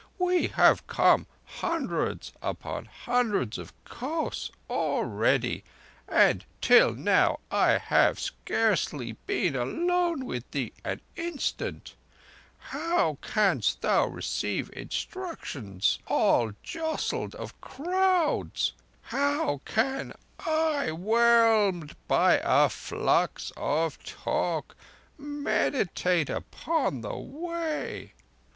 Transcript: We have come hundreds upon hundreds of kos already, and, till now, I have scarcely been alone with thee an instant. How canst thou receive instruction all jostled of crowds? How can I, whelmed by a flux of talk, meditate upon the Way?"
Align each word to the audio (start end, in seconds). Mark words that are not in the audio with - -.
We 0.17 0.47
have 0.47 0.87
come 0.87 1.27
hundreds 1.45 2.33
upon 2.41 2.85
hundreds 2.85 3.59
of 3.59 3.71
kos 3.85 4.49
already, 4.67 5.63
and, 6.07 6.43
till 6.59 6.95
now, 6.95 7.37
I 7.51 7.77
have 7.77 8.19
scarcely 8.19 9.11
been 9.27 9.55
alone 9.55 10.25
with 10.25 10.49
thee 10.49 10.73
an 10.83 11.01
instant. 11.15 11.93
How 12.57 13.19
canst 13.21 13.81
thou 13.83 14.07
receive 14.07 14.71
instruction 14.73 15.79
all 16.07 16.53
jostled 16.63 17.35
of 17.35 17.61
crowds? 17.61 18.73
How 19.03 19.61
can 19.65 20.13
I, 20.39 20.91
whelmed 20.91 21.95
by 22.07 22.41
a 22.43 22.69
flux 22.69 23.51
of 23.55 24.03
talk, 24.03 24.75
meditate 25.19 26.31
upon 26.31 27.01
the 27.01 27.15
Way?" 27.15 28.13